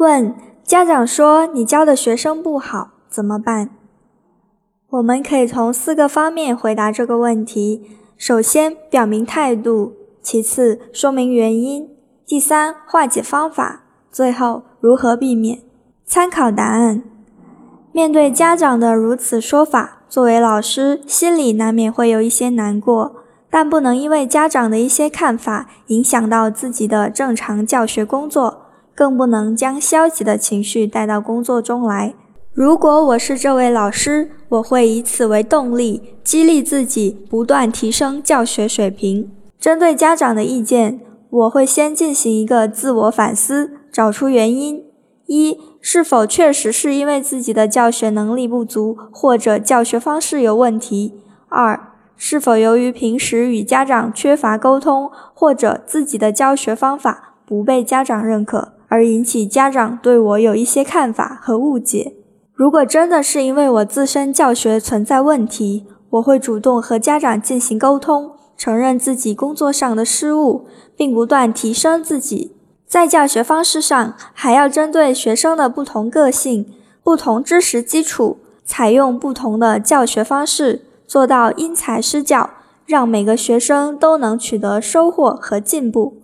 [0.00, 0.34] 问：
[0.64, 3.68] 家长说你教的学生不好，怎么办？
[4.88, 7.82] 我们可以从四个方面回答这个问题：
[8.16, 9.92] 首先，表明态度；
[10.22, 11.82] 其次，说明原因；
[12.26, 15.58] 第三，化解方法；最后，如何避免。
[16.06, 17.02] 参考答案。
[17.92, 23.16] 面对家长的如此说法，作为老师，心里难免会有一些难过，
[23.50, 28.59] 但不能因为家长的一些看法影响到自己的正常教学工作，
[29.00, 32.12] 更不能将消极的情绪带到工作中来。
[32.52, 39.32] 如果我是这位老师，我会以此为动力，激励自己不断提升教学水平。
[39.58, 44.84] 针对家长的意见，我会先进行一个自我反思，找出原因：
[45.24, 51.14] 一、是否确实是因为自己的教学能力不足，或者教学方式有问题；
[51.48, 62.16] 二、是否由于平时与家长缺乏沟通，或者自己的教学方法不被家长认可，而引起家长对我有一些看法和误解。
[62.52, 72.56] 如果真的是因为我自身教学存在问题，我会主动和家长进行沟通，承认自己工作上的失误，并不断提升自己。
[72.86, 76.66] 在教学方式上，还要针对学生的不同个性、
[77.04, 82.50] 不同知识基础，采用不同的教学方式，做到因材施教，
[82.84, 86.19] 让每个学生都能取得收获和进步。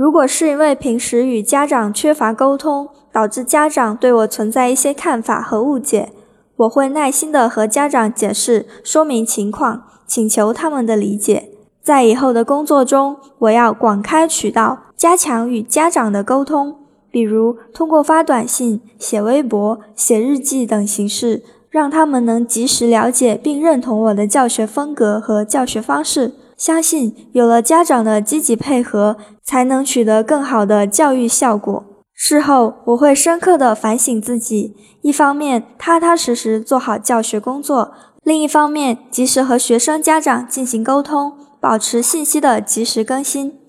[0.00, 6.10] 如果是因为平时与家长缺乏沟通，导致家长对我存在一些看法和误解，
[6.56, 11.50] 我会耐心的和家长解释、说明情况，请求他们的理解。
[11.82, 16.76] 在以后的工作中，我要广开渠道，加强与家长的沟通，
[17.10, 26.32] 比如通过发短信、写微博、写日记等形式，让他们能及时了解并认同我的教学风格和教学方式。
[26.60, 31.86] 相信有了家长的积极配合，才能取得更好的教育效果。
[32.12, 43.59] 事后我会深刻的反省自己，一方面踏踏实实做好教学工作，另一方面及时和学生家长进行沟通，保持信息的及时更新。